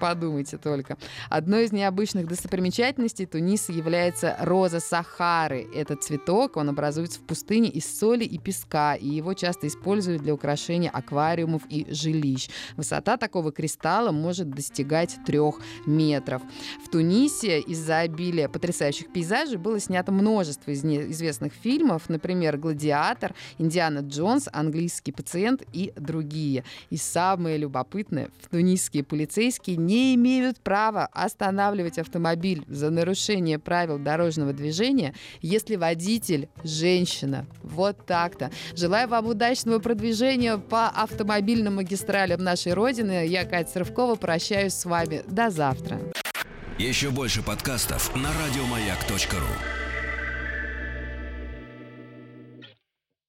Подумайте 0.00 0.58
только. 0.58 0.96
Одной 1.28 1.64
из 1.64 1.72
необычных 1.72 2.26
достопримечательностей 2.26 3.26
Туниса 3.26 3.72
является 3.72 4.36
роза 4.40 4.80
Сахары. 4.80 5.68
Этот 5.74 6.02
цветок, 6.02 6.56
он 6.56 6.68
образуется 6.70 7.20
в 7.20 7.22
пустыне 7.22 7.68
из 7.68 7.98
соли 7.98 8.24
и 8.24 8.38
песка, 8.38 8.94
и 8.94 9.08
его 9.08 9.34
часто 9.34 9.66
используют 9.66 10.22
для 10.22 10.34
украшения 10.34 10.90
аквариумов 10.90 11.62
и 11.68 11.86
жилищ. 11.92 12.48
Высота 12.76 13.16
такого 13.16 13.52
кристалла 13.52 14.10
может 14.10 14.50
достигать 14.50 15.18
трех 15.26 15.56
метров. 15.86 16.42
В 16.84 16.88
Тунисе 16.88 17.60
из-за 17.60 17.98
обилия 18.00 18.48
потрясающих 18.48 19.12
пейзажей 19.12 19.56
было 19.56 19.78
снято 19.80 20.12
множество 20.12 20.70
из 20.70 20.84
известных 20.84 21.52
фильмов, 21.52 22.08
например, 22.08 22.56
«Гладиатор», 22.56 23.34
«Индиана 23.58 24.00
Джонс», 24.00 24.48
«Английский 24.52 25.12
пациент» 25.12 25.62
и 25.72 25.92
другие. 25.96 26.64
И 26.90 26.96
самое 26.96 27.58
любопытное, 27.58 28.30
в 28.40 28.48
тунисские 28.48 29.04
полицейские 29.04 29.69
полицейские 29.70 29.76
не 29.76 30.14
имеют 30.14 30.60
права 30.60 31.08
останавливать 31.12 31.98
автомобиль 31.98 32.64
за 32.68 32.90
нарушение 32.90 33.58
правил 33.58 33.98
дорожного 33.98 34.52
движения, 34.52 35.14
если 35.42 35.76
водитель– 35.76 36.48
женщина. 36.64 37.46
Вот 37.62 38.06
так-то. 38.06 38.50
Желаю 38.74 39.08
вам 39.08 39.26
удачного 39.26 39.78
продвижения 39.78 40.58
по 40.58 40.88
автомобильным 40.88 41.76
магистралям 41.76 42.42
нашей 42.42 42.74
Родины. 42.74 43.26
Я, 43.26 43.44
Катя 43.44 43.70
Срывкова, 43.70 44.16
прощаюсь 44.16 44.74
с 44.74 44.84
вами. 44.84 45.22
До 45.26 45.50
завтра. 45.50 46.00
Еще 46.78 47.10
больше 47.10 47.42
подкастов 47.42 48.14
на 48.16 48.30
радиомаяк.ру 48.32 49.79